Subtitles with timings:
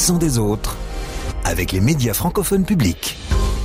[0.00, 0.78] l'accent des autres
[1.44, 3.18] avec les médias francophones publics.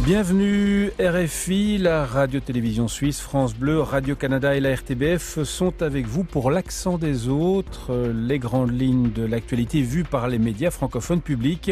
[0.04, 6.52] Bienvenue RFI, la radio-télévision suisse, France Bleu, Radio-Canada et la RTBF sont avec vous pour
[6.52, 11.72] l'accent des autres, les grandes lignes de l'actualité vues par les médias francophones publics.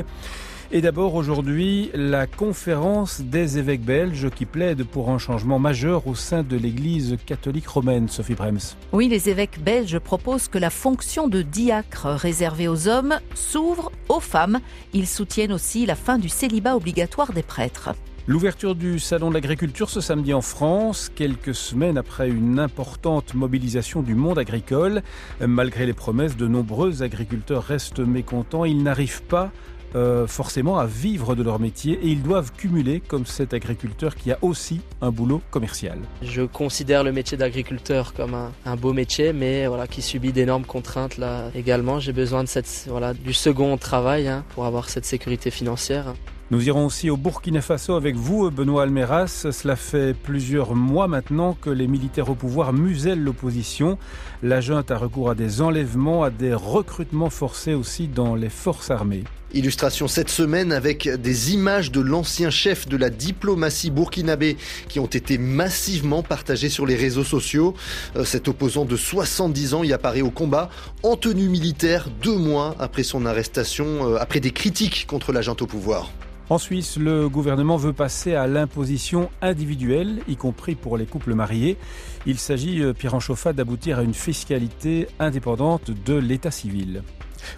[0.76, 6.16] Et d'abord aujourd'hui, la conférence des évêques belges qui plaident pour un changement majeur au
[6.16, 8.74] sein de l'Église catholique romaine, Sophie Brems.
[8.92, 14.20] Oui, les évêques belges proposent que la fonction de diacre réservée aux hommes s'ouvre aux
[14.20, 14.62] femmes.
[14.94, 17.92] Ils soutiennent aussi la fin du célibat obligatoire des prêtres.
[18.26, 24.02] L'ouverture du Salon de l'agriculture ce samedi en France, quelques semaines après une importante mobilisation
[24.02, 25.04] du monde agricole.
[25.46, 28.64] Malgré les promesses, de nombreux agriculteurs restent mécontents.
[28.64, 29.52] Ils n'arrivent pas
[29.96, 34.32] euh, forcément à vivre de leur métier et ils doivent cumuler comme cet agriculteur qui
[34.32, 36.00] a aussi un boulot commercial.
[36.22, 41.18] Je considère le métier d'agriculteur comme un, beau métier mais voilà qui subit d'énormes contraintes
[41.18, 42.00] là également.
[42.00, 46.14] J'ai besoin de cette voilà du second travail hein, pour avoir cette sécurité financière.
[46.52, 49.48] Nous irons aussi au Burkina Faso avec vous, Benoît Almeras.
[49.52, 53.98] Cela fait plusieurs mois maintenant que les militaires au pouvoir musellent l'opposition.
[54.44, 58.92] La junte a recours à des enlèvements, à des recrutements forcés aussi dans les forces
[58.92, 59.24] armées.
[59.54, 64.58] Illustration cette semaine avec des images de l'ancien chef de la diplomatie burkinabé
[64.90, 67.76] qui ont été massivement partagées sur les réseaux sociaux.
[68.16, 70.70] Euh, cet opposant de 70 ans y apparaît au combat
[71.04, 75.68] en tenue militaire deux mois après son arrestation, euh, après des critiques contre l'agent au
[75.68, 76.12] pouvoir.
[76.50, 81.78] En Suisse, le gouvernement veut passer à l'imposition individuelle, y compris pour les couples mariés.
[82.26, 87.04] Il s'agit, euh, Pierre Anchoffa, d'aboutir à une fiscalité indépendante de l'état civil.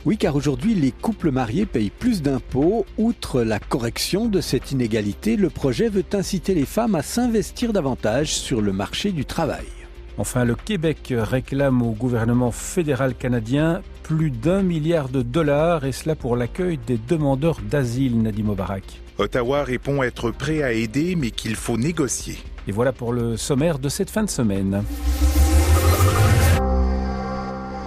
[0.05, 2.85] Oui, car aujourd'hui, les couples mariés payent plus d'impôts.
[2.97, 8.33] Outre la correction de cette inégalité, le projet veut inciter les femmes à s'investir davantage
[8.33, 9.65] sur le marché du travail.
[10.17, 16.15] Enfin, le Québec réclame au gouvernement fédéral canadien plus d'un milliard de dollars, et cela
[16.15, 18.83] pour l'accueil des demandeurs d'asile, Nadim Obarak.
[19.17, 22.37] Ottawa répond être prêt à aider, mais qu'il faut négocier.
[22.67, 24.83] Et voilà pour le sommaire de cette fin de semaine.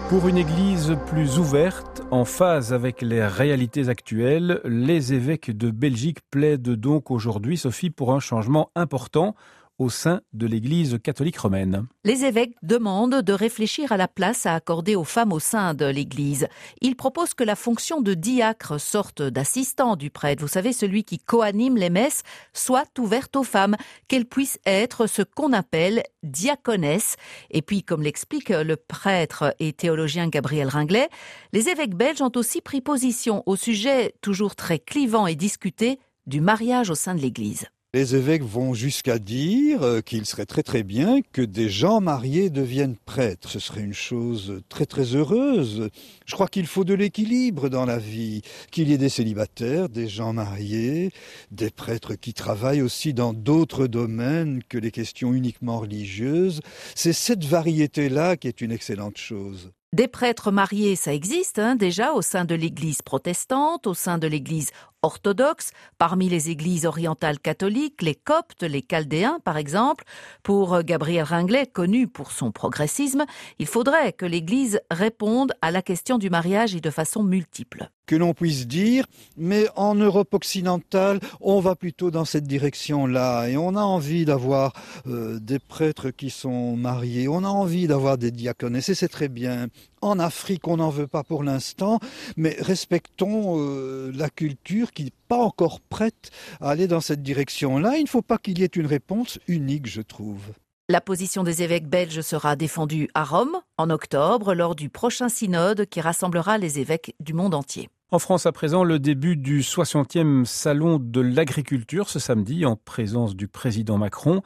[0.09, 6.21] Pour une Église plus ouverte, en phase avec les réalités actuelles, les évêques de Belgique
[6.31, 9.35] plaident donc aujourd'hui, Sophie, pour un changement important
[9.79, 11.87] au sein de l'Église catholique romaine.
[12.05, 15.85] Les évêques demandent de réfléchir à la place à accorder aux femmes au sein de
[15.85, 16.49] l'Église.
[16.81, 21.19] Ils proposent que la fonction de diacre, sorte d'assistant du prêtre, vous savez, celui qui
[21.19, 22.23] coanime les messes,
[22.53, 23.77] soit ouverte aux femmes,
[24.09, 27.17] qu'elles puissent être ce qu'on appelle diaconesse.
[27.51, 31.09] Et puis, comme l'explique le prêtre et théologien Gabriel Ringlet,
[31.53, 36.41] les évêques belges ont aussi pris position au sujet toujours très clivant et discuté du
[36.41, 37.67] mariage au sein de l'Église.
[37.95, 42.51] Les évêques vont jusqu'à dire euh, qu'il serait très très bien que des gens mariés
[42.51, 43.49] deviennent prêtres.
[43.49, 45.89] Ce serait une chose très très heureuse.
[46.27, 50.07] Je crois qu'il faut de l'équilibre dans la vie, qu'il y ait des célibataires, des
[50.07, 51.13] gens mariés,
[51.51, 56.61] des prêtres qui travaillent aussi dans d'autres domaines que les questions uniquement religieuses.
[56.95, 59.73] C'est cette variété-là qui est une excellente chose.
[59.95, 64.27] Des prêtres mariés, ça existe hein, déjà au sein de l'Église protestante, au sein de
[64.27, 64.69] l'Église
[65.03, 70.05] orthodoxe, parmi les églises orientales catholiques, les coptes, les chaldéens par exemple.
[70.43, 73.25] Pour Gabriel Ringlet, connu pour son progressisme,
[73.59, 78.17] il faudrait que l'Église réponde à la question du mariage et de façon multiple que
[78.17, 79.05] l'on puisse dire,
[79.37, 84.73] mais en Europe occidentale, on va plutôt dans cette direction-là, et on a envie d'avoir
[85.07, 89.29] euh, des prêtres qui sont mariés, on a envie d'avoir des diaconesses, et c'est très
[89.29, 89.69] bien.
[90.01, 91.99] En Afrique, on n'en veut pas pour l'instant,
[92.37, 97.97] mais respectons euh, la culture qui n'est pas encore prête à aller dans cette direction-là.
[97.97, 100.41] Il ne faut pas qu'il y ait une réponse unique, je trouve.
[100.89, 105.85] La position des évêques belges sera défendue à Rome en octobre lors du prochain synode
[105.87, 107.91] qui rassemblera les évêques du monde entier.
[108.11, 113.37] En France à présent, le début du 60e salon de l'agriculture ce samedi en présence
[113.37, 114.41] du président Macron.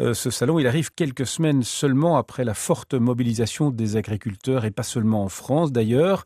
[0.00, 4.72] Euh, ce salon, il arrive quelques semaines seulement après la forte mobilisation des agriculteurs et
[4.72, 6.24] pas seulement en France d'ailleurs.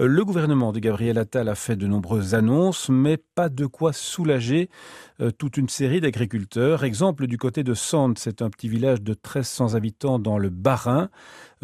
[0.00, 3.92] Euh, le gouvernement de Gabriel Attal a fait de nombreuses annonces, mais pas de quoi
[3.92, 4.70] soulager
[5.20, 6.82] euh, toute une série d'agriculteurs.
[6.82, 11.10] Exemple du côté de Sande, c'est un petit village de 1300 habitants dans le Bas-Rhin.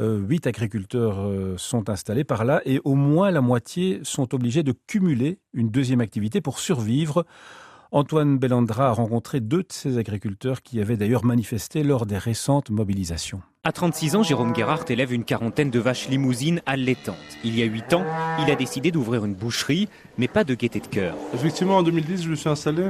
[0.00, 5.38] Huit agriculteurs sont installés par là et au moins la moitié sont obligés de cumuler
[5.52, 7.26] une deuxième activité pour survivre.
[7.93, 12.70] Antoine Bellandra a rencontré deux de ces agriculteurs qui avaient d'ailleurs manifesté lors des récentes
[12.70, 13.43] mobilisations.
[13.64, 17.17] À 36 ans, Jérôme Gerhardt élève une quarantaine de vaches limousines allaitantes.
[17.44, 18.05] Il y a 8 ans,
[18.38, 19.88] il a décidé d'ouvrir une boucherie,
[20.19, 21.14] mais pas de gaieté de cœur.
[21.35, 22.85] Effectivement, en 2010, je me suis installé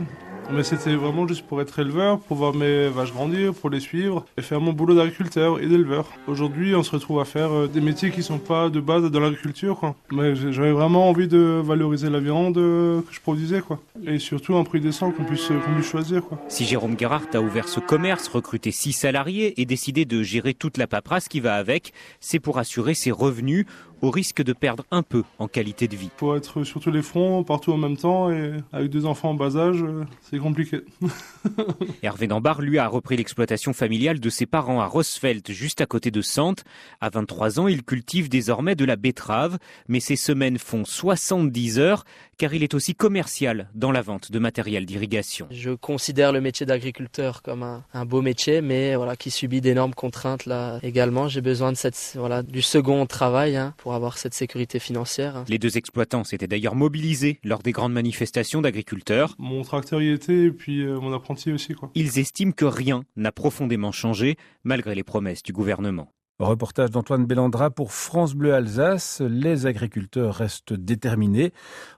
[0.52, 4.24] Mais c'était vraiment juste pour être éleveur, pour voir mes vaches grandir, pour les suivre
[4.36, 6.06] et faire mon boulot d'agriculteur et d'éleveur.
[6.26, 9.20] Aujourd'hui, on se retrouve à faire euh, des métiers qui sont pas de base dans
[9.20, 9.94] l'agriculture.
[10.10, 13.80] Mais j'avais vraiment envie de valoriser la viande euh, que je produisais, quoi.
[14.04, 16.38] Et surtout un prix décent qu'on puisse, qu'on puisse choisir, quoi.
[16.48, 20.78] Si Jérôme Gerhardt a ouvert ce commerce, recruté six salariés et décidé de gérer toute
[20.78, 23.66] la paperasse qui va avec, c'est pour assurer ses revenus
[24.02, 26.10] au risque de perdre un peu en qualité de vie.
[26.16, 29.34] Faut être sur tous les fronts, partout en même temps, et avec deux enfants en
[29.34, 30.80] bas âge, euh, c'est compliqué.
[32.02, 36.10] Hervé Dambar, lui, a repris l'exploitation familiale de ses parents à Rosfeld, juste à côté
[36.10, 36.64] de Sante.
[37.00, 39.58] À 23 ans, il cultive désormais de la betterave,
[39.88, 42.04] mais ses semaines font 70 heures,
[42.40, 45.46] car il est aussi commercial dans la vente de matériel d'irrigation.
[45.50, 50.46] Je considère le métier d'agriculteur comme un, beau métier, mais voilà, qui subit d'énormes contraintes
[50.46, 51.28] là également.
[51.28, 55.44] J'ai besoin de cette, voilà, du second travail hein, pour avoir cette sécurité financière.
[55.48, 59.34] Les deux exploitants s'étaient d'ailleurs mobilisés lors des grandes manifestations d'agriculteurs.
[59.38, 61.74] Mon tracteur y était et puis euh, mon apprenti aussi.
[61.74, 61.90] Quoi.
[61.94, 66.10] Ils estiment que rien n'a profondément changé malgré les promesses du gouvernement.
[66.46, 69.20] Reportage d'Antoine Bellandra pour France Bleu Alsace.
[69.20, 71.52] Les agriculteurs restent déterminés.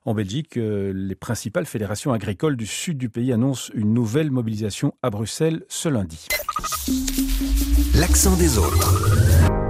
[0.05, 4.94] En Belgique, euh, les principales fédérations agricoles du sud du pays annoncent une nouvelle mobilisation
[5.03, 6.27] à Bruxelles ce lundi.
[7.94, 9.62] L'accent des autres.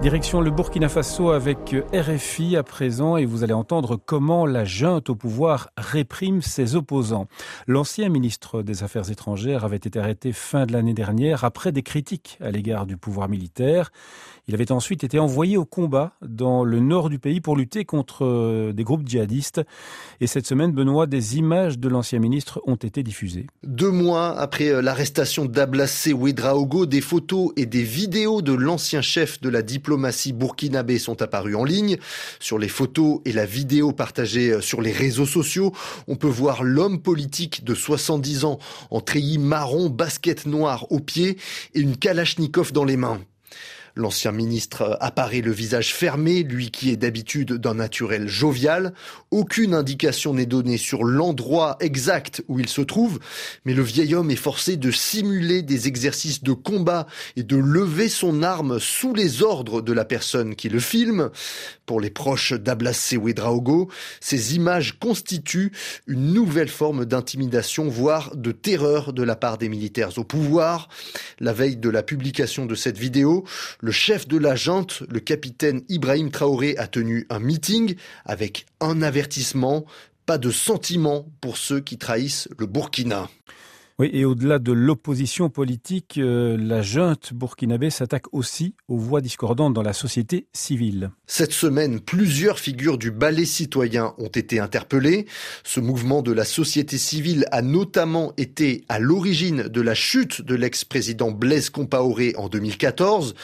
[0.00, 5.10] Direction le Burkina Faso avec RFI à présent et vous allez entendre comment la junte
[5.10, 7.26] au pouvoir réprime ses opposants.
[7.66, 12.38] L'ancien ministre des Affaires étrangères avait été arrêté fin de l'année dernière après des critiques
[12.40, 13.90] à l'égard du pouvoir militaire.
[14.46, 18.24] Il avait ensuite été envoyé au combat dans le nord du pays pour lutter contre
[18.24, 19.60] euh, des groupes djihadistes.
[20.20, 23.46] Et cette semaine, Benoît, des images de l'ancien ministre ont été diffusées.
[23.62, 29.38] Deux mois après euh, l'arrestation d'Ablassé Ouedraogo, des photos et des vidéos de l'ancien chef
[29.42, 29.87] de la diplomatie
[30.32, 31.98] burkinabé sont apparues en ligne.
[32.40, 35.72] Sur les photos et la vidéo partagées euh, sur les réseaux sociaux,
[36.06, 38.58] on peut voir l'homme politique de 70 ans
[38.90, 41.38] en treillis marron, basket noire aux pieds
[41.74, 43.20] et une kalachnikov dans les mains.
[43.98, 48.94] L'ancien ministre apparaît le visage fermé, lui qui est d'habitude d'un naturel jovial.
[49.32, 53.18] Aucune indication n'est donnée sur l'endroit exact où il se trouve,
[53.64, 58.08] mais le vieil homme est forcé de simuler des exercices de combat et de lever
[58.08, 61.30] son arme sous les ordres de la personne qui le filme.
[61.84, 63.90] Pour les proches d'Ablassé Ouedraogo,
[64.20, 65.72] ces images constituent
[66.06, 70.88] une nouvelle forme d'intimidation, voire de terreur de la part des militaires au pouvoir.
[71.40, 73.44] La veille de la publication de cette vidéo,
[73.90, 79.84] chef de la junte, le capitaine Ibrahim Traoré, a tenu un meeting avec un avertissement,
[80.26, 83.28] pas de sentiment pour ceux qui trahissent le Burkina.
[84.00, 89.74] Oui, et au-delà de l'opposition politique, euh, la junte burkinabé s'attaque aussi aux voix discordantes
[89.74, 91.10] dans la société civile.
[91.26, 95.26] Cette semaine, plusieurs figures du ballet citoyen ont été interpellées.
[95.64, 100.54] Ce mouvement de la société civile a notamment été à l'origine de la chute de
[100.54, 103.34] l'ex-président Blaise Compaoré en 2014,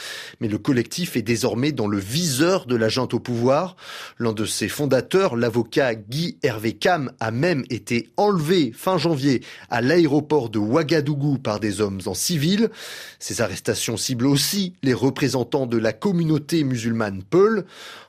[0.40, 3.74] mais le collectif est désormais dans le viseur de la junte au pouvoir.
[4.20, 9.80] L'un de ses fondateurs, l'avocat Guy Hervé Cam, a même été enlevé fin janvier à
[9.80, 12.70] l'aéroport de Ouagadougou par des hommes en civil.
[13.18, 17.64] Ces arrestations ciblent aussi les représentants de la communauté musulmane Peul.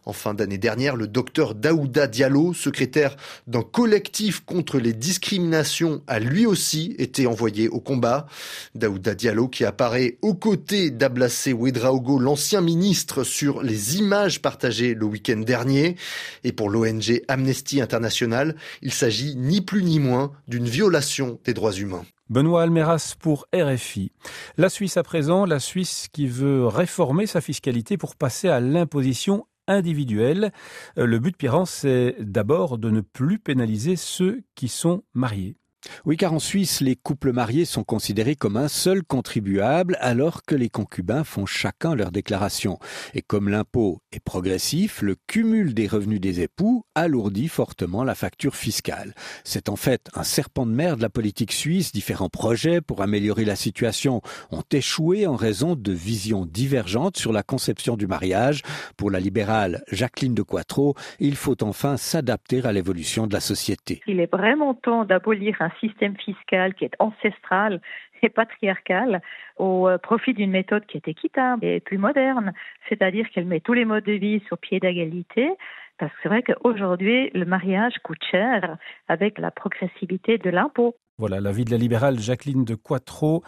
[0.05, 3.15] En fin d'année dernière, le docteur Daouda Diallo, secrétaire
[3.47, 8.27] d'un collectif contre les discriminations, a lui aussi été envoyé au combat.
[8.75, 15.05] Daouda Diallo qui apparaît aux côtés d'Ablassé Ouedraogo, l'ancien ministre, sur les images partagées le
[15.05, 15.95] week-end dernier.
[16.43, 21.73] Et pour l'ONG Amnesty International, il s'agit ni plus ni moins d'une violation des droits
[21.73, 22.05] humains.
[22.29, 24.11] Benoît Almeras pour RFI.
[24.57, 29.45] La Suisse à présent, la Suisse qui veut réformer sa fiscalité pour passer à l'imposition
[29.67, 30.51] individuelle.
[30.97, 35.57] Euh, le but, Pierre, c'est d'abord de ne plus pénaliser ceux qui sont mariés.
[36.05, 40.55] Oui, car en Suisse, les couples mariés sont considérés comme un seul contribuable, alors que
[40.55, 42.79] les concubins font chacun leur déclaration.
[43.13, 48.55] Et comme l'impôt est progressif, le cumul des revenus des époux alourdit fortement la facture
[48.55, 49.13] fiscale.
[49.43, 51.91] C'est en fait un serpent de mer de la politique suisse.
[51.91, 57.43] Différents projets pour améliorer la situation ont échoué en raison de visions divergentes sur la
[57.43, 58.61] conception du mariage.
[58.97, 64.01] Pour la libérale Jacqueline de Quattro, il faut enfin s'adapter à l'évolution de la société.
[64.07, 67.81] Il est vraiment temps d'abolir système fiscal qui est ancestral
[68.21, 69.21] et patriarcal
[69.57, 72.53] au euh, profit d'une méthode qui est équitable et plus moderne,
[72.89, 75.49] c'est-à-dire qu'elle met tous les modes de vie sur pied d'égalité,
[75.97, 78.77] parce que c'est vrai qu'aujourd'hui, le mariage coûte cher
[79.07, 80.95] avec la progressivité de l'impôt.
[81.17, 83.41] Voilà, l'avis de la libérale Jacqueline de Quattro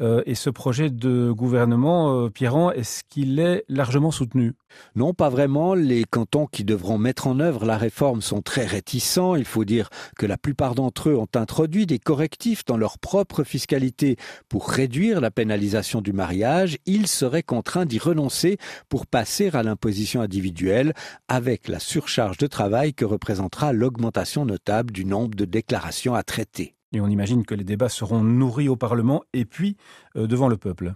[0.00, 4.54] euh, et ce projet de gouvernement, euh, Pierrand, est-ce qu'il est largement soutenu?
[4.96, 5.74] Non, pas vraiment.
[5.74, 9.36] Les cantons qui devront mettre en œuvre la réforme sont très réticents.
[9.36, 9.88] Il faut dire
[10.18, 14.16] que la plupart d'entre eux ont introduit des correctifs dans leur propre fiscalité
[14.48, 16.78] pour réduire la pénalisation du mariage.
[16.86, 20.92] Ils seraient contraints d'y renoncer pour passer à l'imposition individuelle
[21.28, 26.74] avec la surcharge de travail que représentera l'augmentation notable du nombre de déclarations à traiter.
[26.92, 29.76] Et on imagine que les débats seront nourris au Parlement et puis
[30.16, 30.94] euh, devant le peuple.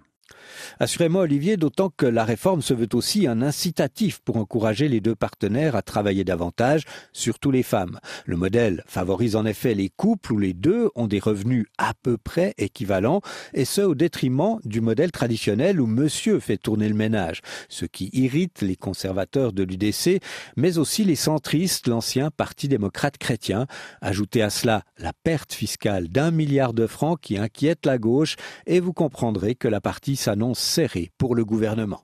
[0.79, 5.15] Assurément, Olivier, d'autant que la réforme se veut aussi un incitatif pour encourager les deux
[5.15, 7.99] partenaires à travailler davantage, surtout les femmes.
[8.27, 12.17] Le modèle favorise en effet les couples où les deux ont des revenus à peu
[12.19, 13.21] près équivalents,
[13.55, 18.11] et ce au détriment du modèle traditionnel où monsieur fait tourner le ménage, ce qui
[18.13, 20.21] irrite les conservateurs de l'UDC,
[20.57, 23.67] mais aussi les centristes, l'ancien Parti démocrate chrétien.
[24.01, 28.81] Ajoutez à cela la perte fiscale d'un milliard de francs qui inquiète la gauche, et
[28.81, 32.03] vous comprendrez que la partie s'annonce serrée pour le gouvernement.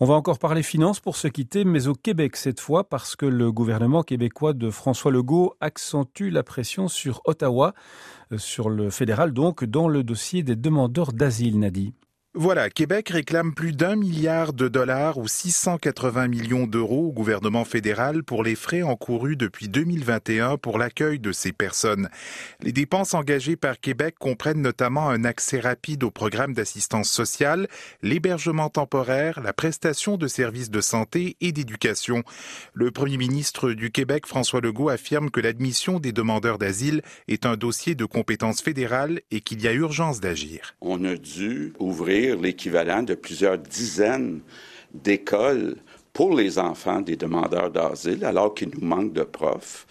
[0.00, 3.24] On va encore parler finances pour se quitter, mais au Québec cette fois, parce que
[3.24, 7.72] le gouvernement québécois de François Legault accentue la pression sur Ottawa,
[8.32, 11.94] euh, sur le fédéral donc, dans le dossier des demandeurs d'asile, Nadi.
[12.34, 18.22] Voilà, Québec réclame plus d'un milliard de dollars ou 680 millions d'euros au gouvernement fédéral
[18.22, 22.08] pour les frais encourus depuis 2021 pour l'accueil de ces personnes.
[22.62, 27.68] Les dépenses engagées par Québec comprennent notamment un accès rapide au programme d'assistance sociale,
[28.00, 32.22] l'hébergement temporaire, la prestation de services de santé et d'éducation.
[32.72, 37.58] Le premier ministre du Québec, François Legault, affirme que l'admission des demandeurs d'asile est un
[37.58, 40.74] dossier de compétence fédérale et qu'il y a urgence d'agir.
[40.80, 44.40] On a dû ouvrir l'équivalent de plusieurs dizaines
[44.94, 45.76] d'écoles
[46.12, 49.86] pour les enfants des demandeurs d'asile, alors qu'il nous manque de profs.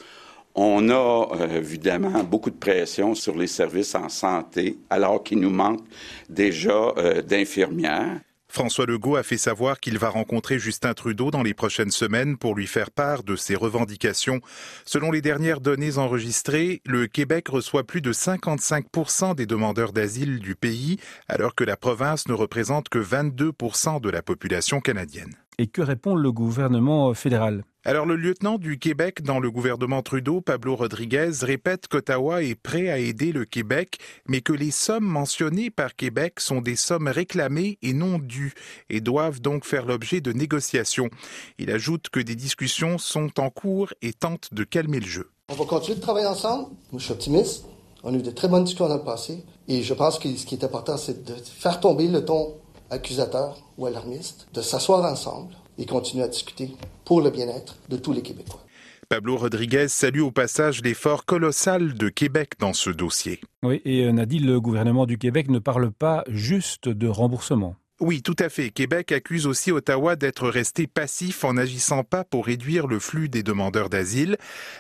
[0.54, 5.50] On a euh, évidemment beaucoup de pression sur les services en santé, alors qu'il nous
[5.50, 5.82] manque
[6.30, 8.20] déjà euh, d'infirmières.
[8.52, 12.54] François Legault a fait savoir qu'il va rencontrer Justin Trudeau dans les prochaines semaines pour
[12.54, 14.42] lui faire part de ses revendications.
[14.86, 20.56] Selon les dernières données enregistrées, le Québec reçoit plus de 55% des demandeurs d'asile du
[20.56, 20.98] pays,
[21.30, 25.41] alors que la province ne représente que 22% de la population canadienne.
[25.62, 27.64] Et que répond le gouvernement fédéral?
[27.86, 32.90] Alors le lieutenant du Québec dans le gouvernement Trudeau, Pablo Rodriguez, répète qu'Ottawa est prêt
[32.90, 37.78] à aider le Québec, mais que les sommes mentionnées par Québec sont des sommes réclamées
[37.84, 38.56] et non dues,
[38.90, 41.12] et doivent donc faire l'objet de négociations.
[41.60, 45.30] Il ajoute que des discussions sont en cours et tente de calmer le jeu.
[45.50, 46.70] On va continuer de travailler ensemble.
[46.92, 47.66] Moi, je suis optimiste.
[48.02, 49.46] On a eu de très bonnes discussions dans le passé.
[49.68, 52.56] Et je pense que ce qui est important, c'est de faire tomber le ton
[52.92, 56.72] accusateur ou alarmiste, de s'asseoir ensemble et continuer à discuter
[57.06, 58.62] pour le bien-être de tous les Québécois.
[59.10, 63.42] Pablo Rodriguez salue au passage l'effort colossal de Québec dans ce dossier.
[63.62, 67.76] Oui, et euh, Nadine, le gouvernement du Québec ne parle pas juste de remboursement.
[68.02, 68.72] Oui, tout à fait.
[68.72, 73.44] Québec accuse aussi Ottawa d'être resté passif en n'agissant pas pour réduire le flux des
[73.44, 74.38] demandeurs d'asile.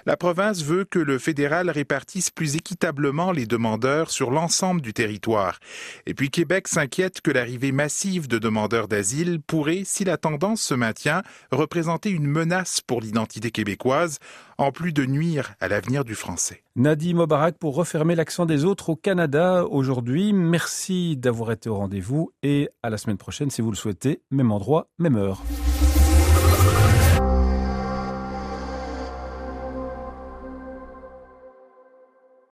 [0.07, 5.59] La province veut que le fédéral répartisse plus équitablement les demandeurs sur l'ensemble du territoire.
[6.07, 10.73] Et puis Québec s'inquiète que l'arrivée massive de demandeurs d'asile pourrait, si la tendance se
[10.73, 14.17] maintient, représenter une menace pour l'identité québécoise,
[14.61, 16.63] en plus de nuire à l'avenir du français.
[16.75, 20.33] Nadi Mobarak pour refermer l'accent des autres au Canada aujourd'hui.
[20.33, 24.51] Merci d'avoir été au rendez-vous et à la semaine prochaine si vous le souhaitez, même
[24.51, 25.41] endroit, même heure.